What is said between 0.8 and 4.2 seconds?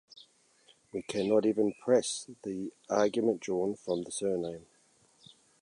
We cannot even press the argument drawn from the